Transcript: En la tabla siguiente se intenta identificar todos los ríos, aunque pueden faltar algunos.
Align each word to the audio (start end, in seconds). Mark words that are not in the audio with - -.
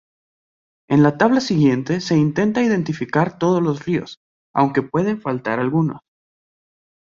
En 0.89 1.03
la 1.03 1.19
tabla 1.19 1.41
siguiente 1.41 2.01
se 2.01 2.17
intenta 2.17 2.63
identificar 2.63 3.37
todos 3.37 3.61
los 3.61 3.85
ríos, 3.85 4.17
aunque 4.51 4.81
pueden 4.81 5.21
faltar 5.21 5.59
algunos. 5.59 5.99